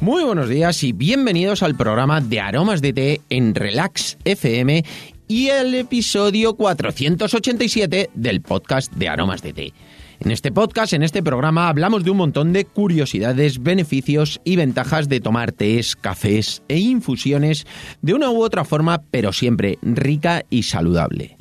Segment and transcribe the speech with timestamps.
[0.00, 4.84] Muy buenos días y bienvenidos al programa de Aromas de Té en Relax FM
[5.26, 9.72] y el episodio 487 del podcast de Aromas de Té.
[10.20, 15.08] En este podcast, en este programa, hablamos de un montón de curiosidades, beneficios y ventajas
[15.08, 17.66] de tomar tés, cafés e infusiones
[18.02, 21.38] de una u otra forma, pero siempre rica y saludable.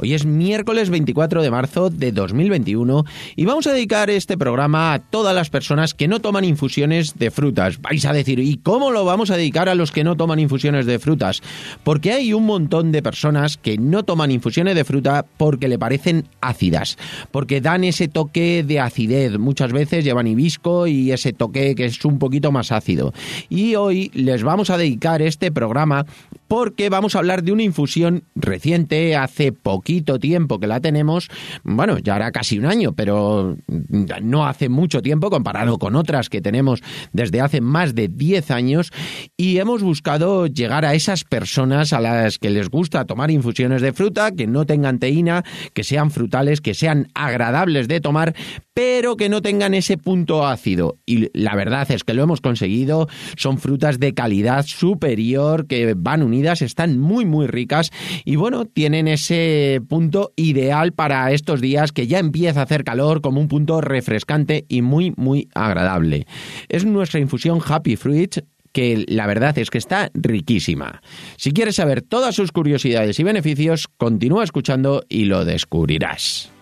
[0.00, 3.04] Hoy es miércoles 24 de marzo de 2021
[3.34, 7.32] y vamos a dedicar este programa a todas las personas que no toman infusiones de
[7.32, 7.80] frutas.
[7.80, 10.86] Vais a decir, ¿y cómo lo vamos a dedicar a los que no toman infusiones
[10.86, 11.42] de frutas?
[11.82, 16.28] Porque hay un montón de personas que no toman infusiones de fruta porque le parecen
[16.40, 16.96] ácidas,
[17.32, 19.36] porque dan ese toque de acidez.
[19.36, 23.12] Muchas veces llevan hibisco y ese toque que es un poquito más ácido.
[23.48, 26.06] Y hoy les vamos a dedicar este programa
[26.48, 31.28] porque vamos a hablar de una infusión reciente, hace poquito tiempo que la tenemos,
[31.62, 36.40] bueno, ya hará casi un año, pero no hace mucho tiempo comparado con otras que
[36.40, 36.82] tenemos
[37.12, 38.92] desde hace más de 10 años.
[39.36, 43.92] Y hemos buscado llegar a esas personas a las que les gusta tomar infusiones de
[43.92, 48.34] fruta, que no tengan teína, que sean frutales, que sean agradables de tomar,
[48.78, 50.98] pero que no tengan ese punto ácido.
[51.04, 56.22] Y la verdad es que lo hemos conseguido, son frutas de calidad superior que van
[56.22, 57.90] unidas están muy muy ricas
[58.24, 63.20] y bueno, tienen ese punto ideal para estos días que ya empieza a hacer calor
[63.20, 66.28] como un punto refrescante y muy muy agradable.
[66.68, 71.02] Es nuestra infusión Happy Fruits que la verdad es que está riquísima.
[71.36, 76.52] Si quieres saber todas sus curiosidades y beneficios, continúa escuchando y lo descubrirás.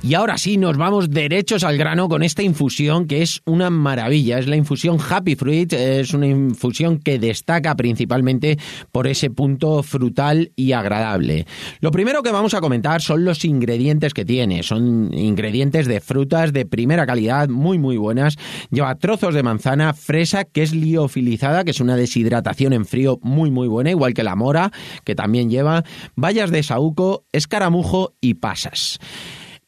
[0.00, 4.38] Y ahora sí, nos vamos derechos al grano con esta infusión que es una maravilla.
[4.38, 8.58] Es la infusión Happy Fruit, es una infusión que destaca principalmente
[8.92, 11.46] por ese punto frutal y agradable.
[11.80, 14.62] Lo primero que vamos a comentar son los ingredientes que tiene.
[14.62, 18.36] Son ingredientes de frutas de primera calidad, muy muy buenas.
[18.70, 23.50] Lleva trozos de manzana, fresa que es liofilizada, que es una deshidratación en frío muy
[23.50, 24.70] muy buena, igual que la mora,
[25.02, 25.82] que también lleva,
[26.14, 29.00] bayas de saúco, escaramujo y pasas.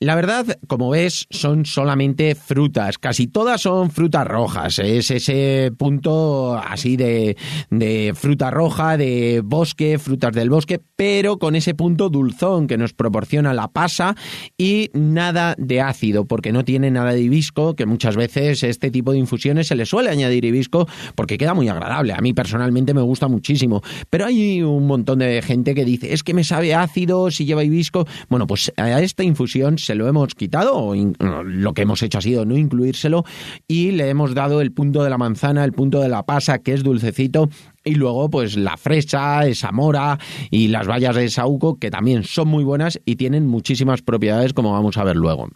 [0.02, 6.56] La verdad, como ves, son solamente frutas, casi todas son frutas rojas, es ese punto
[6.56, 7.36] así de,
[7.68, 12.94] de, fruta roja, de bosque, frutas del bosque, pero con ese punto dulzón que nos
[12.94, 14.16] proporciona la pasa
[14.56, 19.12] y nada de ácido, porque no tiene nada de hibisco, que muchas veces este tipo
[19.12, 23.02] de infusiones se le suele añadir hibisco porque queda muy agradable, a mí personalmente me
[23.02, 27.30] gusta muchísimo, pero hay un montón de gente que dice, es que me sabe ácido
[27.30, 31.82] si lleva hibisco, bueno, pues a esta infusión se lo hemos quitado, o lo que
[31.82, 33.24] hemos hecho ha sido no incluírselo,
[33.68, 36.72] y le hemos dado el punto de la manzana, el punto de la pasa, que
[36.72, 37.48] es dulcecito,
[37.84, 40.18] y luego, pues la fresa, esa mora
[40.50, 44.72] y las bayas de saúco, que también son muy buenas y tienen muchísimas propiedades, como
[44.72, 45.48] vamos a ver luego.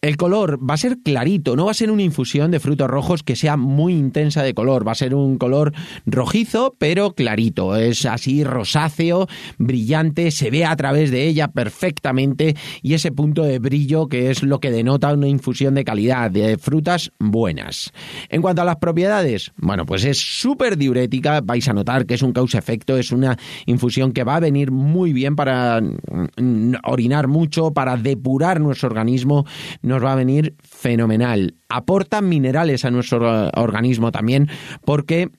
[0.00, 3.24] El color va a ser clarito, no va a ser una infusión de frutos rojos
[3.24, 5.72] que sea muy intensa de color, va a ser un color
[6.06, 9.26] rojizo pero clarito, es así rosáceo,
[9.58, 14.44] brillante, se ve a través de ella perfectamente y ese punto de brillo que es
[14.44, 17.92] lo que denota una infusión de calidad, de frutas buenas.
[18.28, 22.22] En cuanto a las propiedades, bueno, pues es súper diurética, vais a notar que es
[22.22, 27.72] un causa-efecto, es una infusión que va a venir muy bien para mm, orinar mucho,
[27.72, 29.44] para depurar nuestro organismo,
[29.88, 31.56] nos va a venir fenomenal.
[31.68, 34.48] Aporta minerales a nuestro organismo también
[34.84, 35.30] porque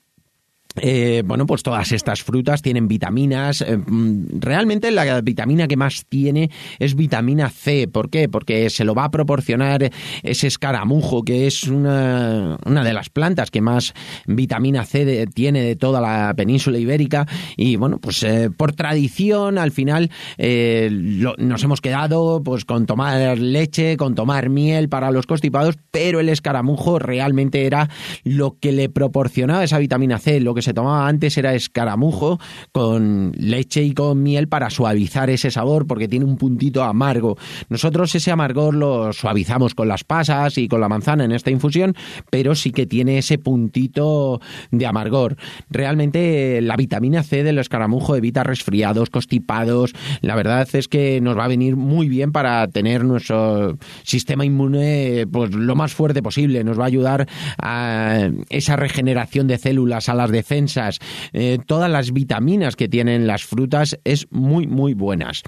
[0.76, 3.60] eh, bueno, pues todas estas frutas tienen vitaminas.
[3.60, 7.88] Eh, mm, realmente la vitamina que más tiene es vitamina C.
[7.88, 8.28] ¿Por qué?
[8.28, 9.90] Porque se lo va a proporcionar
[10.22, 13.94] ese escaramujo, que es una, una de las plantas que más
[14.26, 17.26] vitamina C tiene de toda la península ibérica.
[17.56, 23.96] Y bueno, pues eh, por tradición, al final nos hemos quedado pues con tomar leche,
[23.96, 27.88] con tomar miel para los constipados, pero el escaramujo realmente era
[28.24, 32.38] lo que le proporcionaba esa vitamina C, lo que se se tomaba antes era escaramujo
[32.70, 37.36] con leche y con miel para suavizar ese sabor porque tiene un puntito amargo.
[37.68, 41.96] Nosotros ese amargor lo suavizamos con las pasas y con la manzana en esta infusión,
[42.30, 44.40] pero sí que tiene ese puntito
[44.70, 45.36] de amargor.
[45.70, 49.92] Realmente la vitamina C del escaramujo evita resfriados, constipados.
[50.20, 55.26] La verdad es que nos va a venir muy bien para tener nuestro sistema inmune
[55.32, 56.62] pues lo más fuerte posible.
[56.62, 57.28] Nos va a ayudar
[57.58, 60.98] a esa regeneración de células, a las defensas.
[61.32, 65.42] Eh, todas las vitaminas que tienen las frutas es muy, muy buenas.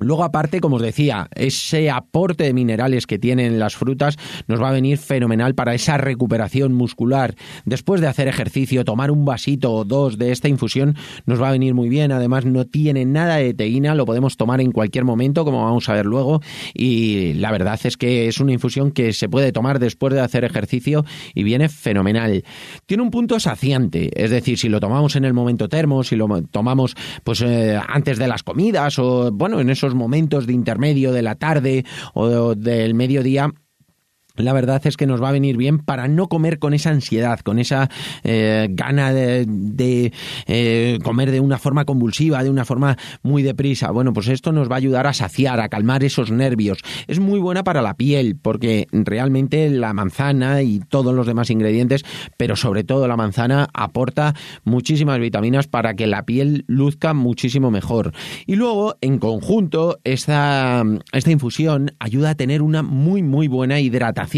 [0.00, 4.16] Luego, aparte, como os decía, ese aporte de minerales que tienen las frutas
[4.48, 7.34] nos va a venir fenomenal para esa recuperación muscular.
[7.64, 11.52] Después de hacer ejercicio, tomar un vasito o dos de esta infusión nos va a
[11.52, 12.12] venir muy bien.
[12.12, 15.94] Además, no tiene nada de teína, lo podemos tomar en cualquier momento, como vamos a
[15.94, 16.40] ver luego.
[16.74, 20.44] Y la verdad es que es una infusión que se puede tomar después de hacer
[20.44, 21.04] ejercicio
[21.34, 22.44] y viene fenomenal.
[22.86, 26.26] Tiene un punto saciante, es decir, si lo tomamos en el momento termo, si lo
[26.50, 26.94] tomamos
[27.24, 31.34] pues eh, antes de las comidas o bueno, en esos momentos de intermedio de la
[31.34, 31.84] tarde
[32.14, 33.52] o del mediodía
[34.36, 37.40] la verdad es que nos va a venir bien para no comer con esa ansiedad,
[37.40, 37.90] con esa
[38.22, 40.12] eh, gana de,
[40.46, 43.90] eh, comer de una forma convulsiva, de una forma muy deprisa.
[43.90, 46.78] Bueno, pues esto nos va a ayudar a saciar, a calmar esos nervios.
[47.06, 52.04] Es muy buena para la piel porque realmente la manzana y todos los demás ingredientes,
[52.36, 54.34] pero sobre todo la manzana aporta
[54.64, 58.12] muchísimas vitaminas para que la piel luzca muchísimo mejor.
[58.46, 64.29] Y luego, en conjunto, esta, esta infusión ayuda a tener una muy, muy buena hidratación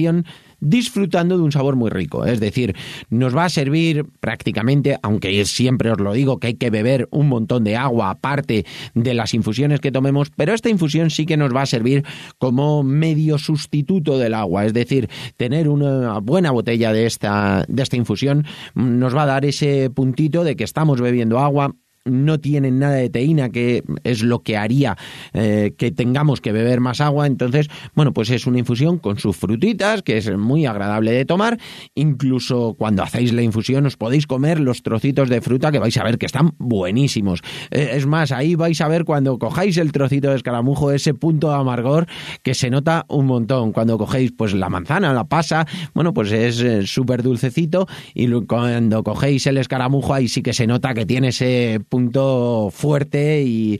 [0.62, 2.24] disfrutando de un sabor muy rico.
[2.24, 2.74] Es decir,
[3.10, 7.28] nos va a servir prácticamente, aunque siempre os lo digo, que hay que beber un
[7.28, 11.54] montón de agua aparte de las infusiones que tomemos, pero esta infusión sí que nos
[11.54, 12.04] va a servir
[12.38, 14.64] como medio sustituto del agua.
[14.64, 19.44] Es decir, tener una buena botella de esta, de esta infusión nos va a dar
[19.44, 21.74] ese puntito de que estamos bebiendo agua
[22.04, 24.96] no tienen nada de teína, que es lo que haría
[25.32, 27.26] eh, que tengamos que beber más agua.
[27.26, 31.58] Entonces, bueno, pues es una infusión con sus frutitas, que es muy agradable de tomar.
[31.94, 36.04] Incluso cuando hacéis la infusión os podéis comer los trocitos de fruta que vais a
[36.04, 37.40] ver que están buenísimos.
[37.70, 41.50] Eh, es más, ahí vais a ver cuando cojáis el trocito de escaramujo ese punto
[41.50, 42.06] de amargor
[42.42, 43.72] que se nota un montón.
[43.72, 49.02] Cuando cogéis pues la manzana, la pasa, bueno, pues es eh, súper dulcecito y cuando
[49.04, 53.78] cogéis el escaramujo ahí sí que se nota que tiene ese punto fuerte y,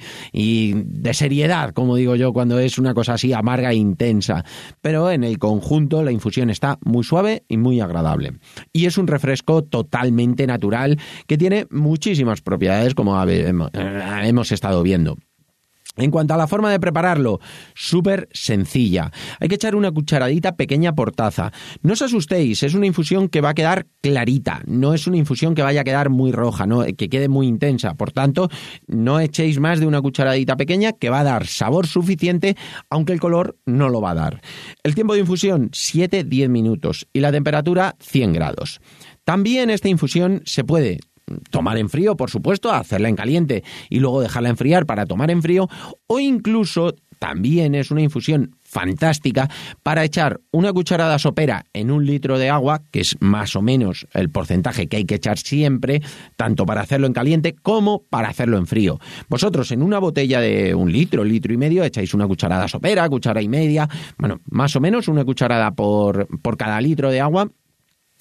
[0.75, 4.45] de seriedad, como digo yo, cuando es una cosa así amarga e intensa.
[4.83, 8.35] Pero en el conjunto la infusión está muy suave y muy agradable.
[8.71, 15.17] Y es un refresco totalmente natural que tiene muchísimas propiedades, como hemos estado viendo.
[15.97, 17.41] En cuanto a la forma de prepararlo,
[17.75, 19.11] súper sencilla.
[19.41, 21.53] Hay que echar una cucharadita pequeña por taza.
[21.83, 25.55] No os asustéis, es una infusión que va a quedar clarita, no es una infusión
[25.55, 27.95] que vaya a quedar muy roja, no, que quede muy intensa.
[27.95, 28.49] Por tanto,
[28.87, 32.57] no echéis más de una cucharadita pequeña que va a dar sabor suficiente,
[32.89, 34.41] aunque el color no lo va a dar.
[34.83, 38.81] El tiempo de infusión, 7-10 minutos y la temperatura, 100 grados.
[39.25, 41.01] También esta infusión se puede
[41.51, 45.43] tomar en frío, por supuesto, hacerla en caliente y luego dejarla enfriar para tomar en
[45.43, 45.69] frío,
[46.07, 49.49] o incluso también es una infusión fantástica
[49.85, 54.09] para echar una cucharada sopera en un litro de agua, que es más o menos
[54.13, 56.03] el porcentaje que hay que echar siempre,
[56.35, 58.99] tanto para hacerlo en caliente como para hacerlo en frío.
[59.29, 63.41] Vosotros en una botella de un litro, litro y medio, echáis una cucharada sopera, cuchara
[63.41, 67.49] y media, bueno, más o menos una cucharada por, por cada litro de agua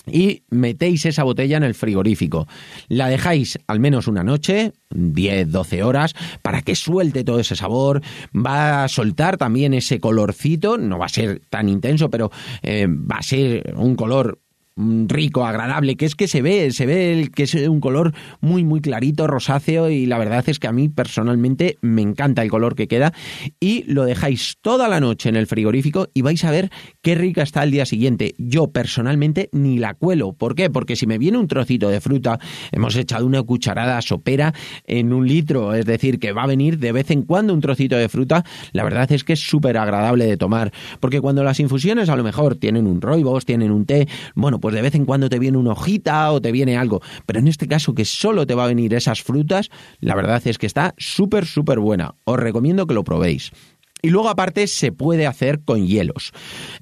[0.07, 2.47] y metéis esa botella en el frigorífico.
[2.87, 8.01] La dejáis al menos una noche, 10, 12 horas, para que suelte todo ese sabor.
[8.35, 13.17] Va a soltar también ese colorcito, no va a ser tan intenso, pero eh, va
[13.17, 14.40] a ser un color
[14.77, 18.81] rico, agradable, que es que se ve, se ve que es un color muy, muy
[18.81, 22.87] clarito, rosáceo, y la verdad es que a mí personalmente me encanta el color que
[22.87, 23.13] queda,
[23.59, 27.43] y lo dejáis toda la noche en el frigorífico y vais a ver qué rica
[27.43, 28.33] está el día siguiente.
[28.37, 30.33] Yo personalmente ni la cuelo.
[30.33, 30.69] ¿Por qué?
[30.69, 32.39] Porque si me viene un trocito de fruta,
[32.71, 34.53] hemos echado una cucharada sopera
[34.85, 37.97] en un litro, es decir, que va a venir de vez en cuando un trocito
[37.97, 42.09] de fruta, la verdad es que es súper agradable de tomar, porque cuando las infusiones
[42.09, 45.27] a lo mejor tienen un roibos, tienen un té, bueno, pues de vez en cuando
[45.29, 48.55] te viene una hojita o te viene algo, pero en este caso que solo te
[48.55, 52.15] va a venir esas frutas, la verdad es que está súper, súper buena.
[52.23, 53.51] Os recomiendo que lo probéis.
[54.01, 56.31] Y luego aparte se puede hacer con hielos.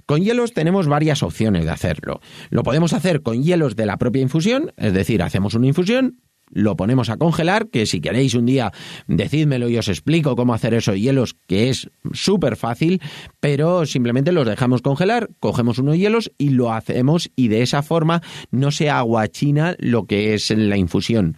[0.05, 2.21] Con hielos tenemos varias opciones de hacerlo.
[2.49, 6.21] Lo podemos hacer con hielos de la propia infusión, es decir, hacemos una infusión,
[6.51, 8.71] lo ponemos a congelar, que si queréis un día
[9.07, 13.01] decídmelo y os explico cómo hacer esos hielos, que es súper fácil,
[13.39, 18.21] pero simplemente los dejamos congelar, cogemos unos hielos y lo hacemos y de esa forma
[18.51, 21.37] no se aguachina lo que es la infusión.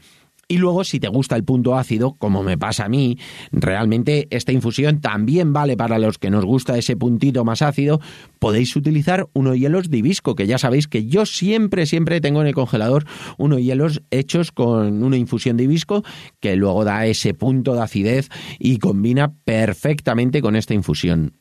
[0.51, 3.17] Y luego, si te gusta el punto ácido, como me pasa a mí,
[3.53, 8.01] realmente esta infusión también vale para los que nos gusta ese puntito más ácido.
[8.38, 12.48] Podéis utilizar unos hielos de hibisco, que ya sabéis que yo siempre, siempre tengo en
[12.48, 13.05] el congelador
[13.38, 16.03] unos hielos hechos con una infusión de hibisco
[16.41, 18.27] que luego da ese punto de acidez
[18.60, 21.40] y combina perfectamente con esta infusión.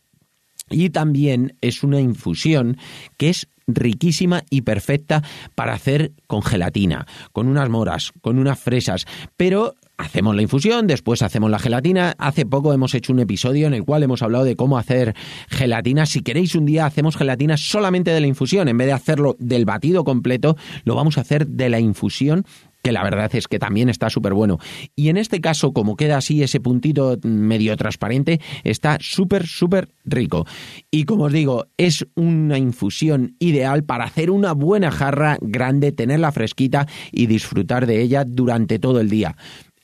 [0.71, 2.77] Y también es una infusión
[3.17, 5.23] que es riquísima y perfecta
[5.55, 11.23] para hacer con gelatina, con unas moras, con unas fresas, pero hacemos la infusión, después
[11.23, 12.15] hacemos la gelatina.
[12.19, 15.15] Hace poco hemos hecho un episodio en el cual hemos hablado de cómo hacer
[15.49, 16.07] gelatina.
[16.07, 19.65] Si queréis un día hacemos gelatina solamente de la infusión, en vez de hacerlo del
[19.65, 22.45] batido completo, lo vamos a hacer de la infusión
[22.83, 24.59] que la verdad es que también está súper bueno.
[24.97, 30.47] Y en este caso, como queda así ese puntito medio transparente, está súper, súper rico.
[30.91, 36.33] Y como os digo, es una infusión ideal para hacer una buena jarra grande, tenerla
[36.33, 39.37] fresquita y disfrutar de ella durante todo el día.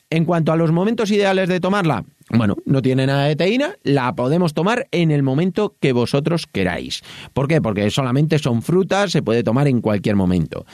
[0.08, 4.14] En cuanto a los momentos ideales de tomarla, bueno, no tiene nada de teína, la
[4.14, 7.02] podemos tomar en el momento que vosotros queráis.
[7.32, 7.60] ¿Por qué?
[7.60, 10.64] Porque solamente son frutas, se puede tomar en cualquier momento.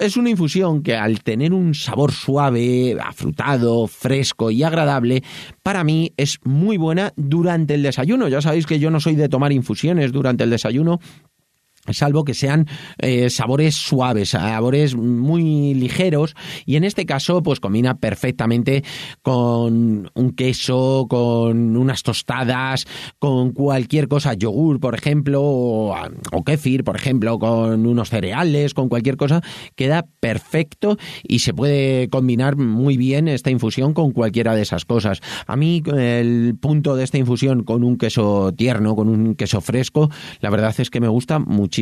[0.00, 5.22] Es una infusión que al tener un sabor suave, afrutado, fresco y agradable,
[5.62, 8.28] para mí es muy buena durante el desayuno.
[8.28, 11.00] Ya sabéis que yo no soy de tomar infusiones durante el desayuno,
[11.90, 12.66] salvo que sean
[12.98, 16.34] eh, sabores suaves, sabores muy ligeros
[16.66, 18.84] y en este caso pues combina perfectamente
[19.22, 22.86] con un queso, con unas tostadas,
[23.18, 25.96] con cualquier cosa, yogur por ejemplo o,
[26.32, 29.42] o kéfir por ejemplo, con unos cereales, con cualquier cosa,
[29.74, 35.20] queda perfecto y se puede combinar muy bien esta infusión con cualquiera de esas cosas.
[35.46, 40.10] A mí el punto de esta infusión con un queso tierno, con un queso fresco,
[40.40, 41.73] la verdad es que me gusta mucho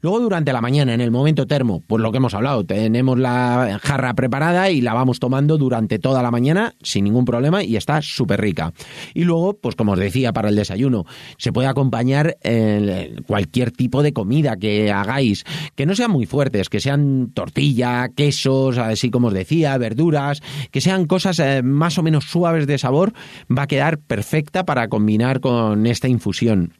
[0.00, 3.78] Luego durante la mañana, en el momento termo, pues lo que hemos hablado, tenemos la
[3.82, 8.00] jarra preparada y la vamos tomando durante toda la mañana sin ningún problema y está
[8.02, 8.72] súper rica.
[9.14, 11.04] Y luego, pues como os decía, para el desayuno,
[11.38, 16.68] se puede acompañar eh, cualquier tipo de comida que hagáis, que no sean muy fuertes,
[16.68, 22.02] que sean tortilla, quesos, así como os decía, verduras, que sean cosas eh, más o
[22.02, 23.12] menos suaves de sabor,
[23.50, 26.72] va a quedar perfecta para combinar con esta infusión.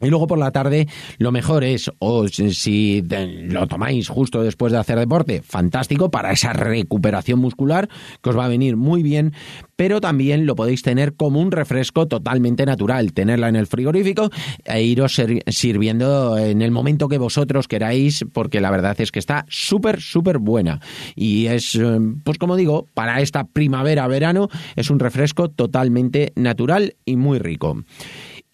[0.00, 3.02] Y luego por la tarde lo mejor es, o si
[3.48, 7.88] lo tomáis justo después de hacer deporte, fantástico para esa recuperación muscular
[8.20, 9.32] que os va a venir muy bien,
[9.76, 14.30] pero también lo podéis tener como un refresco totalmente natural, tenerla en el frigorífico
[14.64, 19.44] e iros sirviendo en el momento que vosotros queráis, porque la verdad es que está
[19.48, 20.80] súper, súper buena.
[21.14, 27.16] Y es, eh, pues como digo, para esta primavera-verano es un refresco totalmente natural y
[27.16, 27.84] muy rico.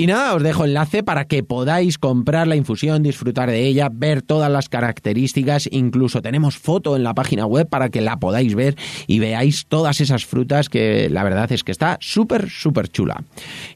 [0.01, 4.23] Y nada, os dejo enlace para que podáis comprar la infusión, disfrutar de ella, ver
[4.23, 8.77] todas las características, incluso tenemos foto en la página web para que la podáis ver
[9.07, 13.23] y veáis todas esas frutas que la verdad es que está súper, súper chula.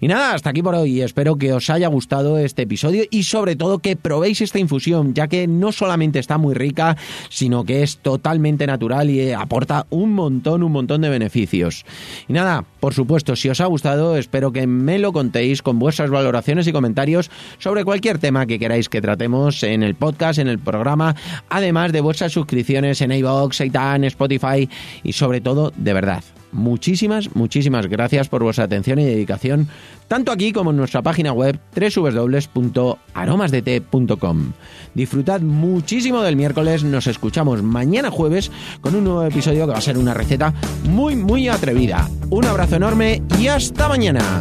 [0.00, 1.02] Y nada, hasta aquí por hoy.
[1.02, 5.28] Espero que os haya gustado este episodio y sobre todo que probéis esta infusión, ya
[5.28, 6.97] que no solamente está muy rica,
[7.28, 11.85] sino que es totalmente natural y aporta un montón, un montón de beneficios.
[12.28, 16.10] Y nada, por supuesto, si os ha gustado, espero que me lo contéis con vuestras
[16.10, 20.58] valoraciones y comentarios sobre cualquier tema que queráis que tratemos en el podcast, en el
[20.58, 21.16] programa,
[21.48, 24.68] además de vuestras suscripciones en iVoox, Seitan, Spotify
[25.02, 26.22] y sobre todo, de verdad,
[26.54, 29.68] muchísimas, muchísimas gracias por vuestra atención y dedicación,
[30.08, 34.52] tanto aquí como en nuestra página web www.aromasdete.com.
[34.94, 39.82] Disfrutad muchísimo del miércoles, nos escuchamos mañana jueves con un nuevo episodio que va a
[39.82, 40.54] ser una receta
[40.88, 42.08] muy, muy atrevida.
[42.30, 44.40] Un abrazo enorme y hasta mañana.